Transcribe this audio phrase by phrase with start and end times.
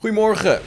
[0.00, 0.60] Goedemorgen.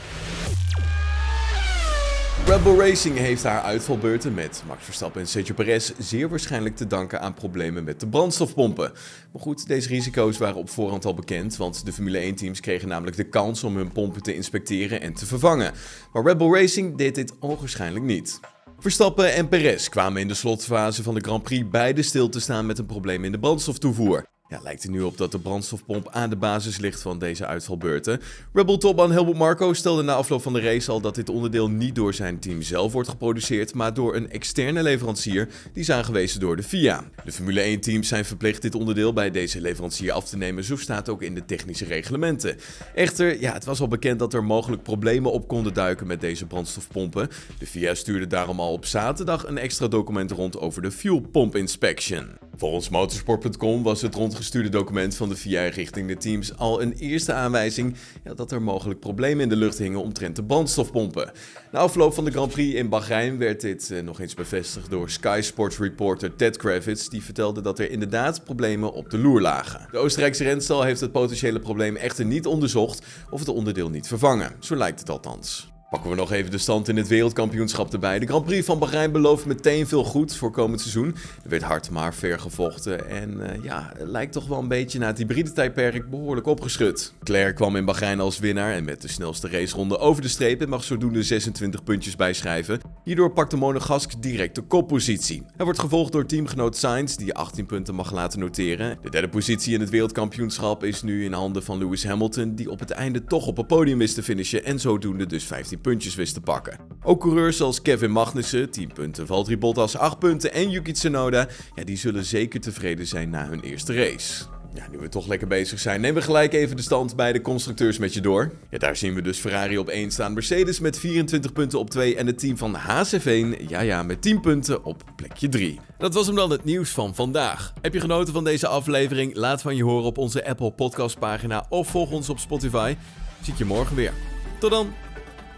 [2.46, 6.88] Red Bull Racing heeft haar uitvalbeurten met Max Verstappen en Sergio Perez zeer waarschijnlijk te
[6.88, 8.92] danken aan problemen met de brandstofpompen.
[9.32, 13.18] Maar goed, deze risico's waren op voorhand al bekend, want de Formule 1-teams kregen namelijk
[13.18, 15.74] de kans om hun pompen te inspecteren en te vervangen.
[16.12, 18.40] Maar Red Bull Racing deed dit onwaarschijnlijk niet.
[18.80, 22.66] Verstappen en Perez kwamen in de slotfase van de Grand Prix beide stil te staan
[22.66, 24.32] met een probleem in de brandstoftoevoer.
[24.50, 28.22] Ja, lijkt er nu op dat de brandstofpomp aan de basis ligt van deze uitvalbeurten.
[28.54, 31.96] Rebel topman Helmut Marco stelde na afloop van de race al dat dit onderdeel niet
[31.96, 36.56] door zijn team zelf wordt geproduceerd, maar door een externe leverancier die is aangewezen door
[36.56, 37.04] de FIA.
[37.26, 41.10] De Formule 1-teams zijn verplicht dit onderdeel bij deze leverancier af te nemen, zo staat
[41.10, 42.58] ook in de technische reglementen.
[42.96, 46.46] Echter, ja, het was al bekend dat er mogelijk problemen op konden duiken met deze
[46.46, 47.30] brandstofpompen.
[47.60, 51.56] De FIA stuurde daarom al op zaterdag een extra document rond over de fuel pump
[51.56, 52.43] inspection.
[52.58, 57.34] Volgens motorsport.com was het rondgestuurde document van de VIA richting de teams al een eerste
[57.34, 57.96] aanwijzing
[58.36, 61.32] dat er mogelijk problemen in de lucht hingen omtrent de brandstofpompen.
[61.72, 65.10] Na afloop van de Grand Prix in Bahrein werd dit eh, nog eens bevestigd door
[65.10, 69.88] Sky Sports reporter Ted Kravitz, die vertelde dat er inderdaad problemen op de loer lagen.
[69.92, 74.52] De Oostenrijkse renstal heeft het potentiële probleem echter niet onderzocht of het onderdeel niet vervangen.
[74.60, 75.73] Zo lijkt het althans.
[75.94, 78.20] Pakken we nog even de stand in het wereldkampioenschap erbij.
[78.20, 81.16] De Grand Prix van Bahrein belooft meteen veel goed voor komend seizoen.
[81.44, 85.08] Er werd hard maar ver gevochten en uh, ja, lijkt toch wel een beetje na
[85.08, 87.14] het hybride tijdperk behoorlijk opgeschud.
[87.24, 90.70] Claire kwam in Bahrein als winnaar en met de snelste raceronde over de streep en
[90.70, 92.80] mag zodoende 26 puntjes bijschrijven.
[93.04, 95.44] Hierdoor pakt de Monegask direct de koppositie.
[95.56, 98.98] Hij wordt gevolgd door teamgenoot Sainz die 18 punten mag laten noteren.
[99.02, 102.80] De derde positie in het wereldkampioenschap is nu in handen van Lewis Hamilton die op
[102.80, 106.34] het einde toch op het podium is te finishen en zodoende dus 15 puntjes wist
[106.34, 106.78] te pakken.
[107.02, 111.84] Ook coureurs zoals Kevin Magnussen, 10 punten, Valtteri Bottas 8 punten en Yuki Tsunoda, ja,
[111.84, 114.44] die zullen zeker tevreden zijn na hun eerste race.
[114.74, 117.42] Ja, nu we toch lekker bezig zijn, nemen we gelijk even de stand bij de
[117.42, 118.52] constructeurs met je door.
[118.70, 122.16] Ja, daar zien we dus Ferrari op 1 staan, Mercedes met 24 punten op 2
[122.16, 125.80] en het team van HCV, ja ja, met 10 punten op plekje 3.
[125.98, 127.74] Dat was hem dan het nieuws van vandaag.
[127.82, 129.36] Heb je genoten van deze aflevering?
[129.36, 132.96] Laat van je horen op onze Apple Podcast pagina of volg ons op Spotify.
[133.42, 134.14] Zie ik je morgen weer.
[134.60, 134.94] Tot dan!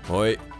[0.07, 0.54] Hoi.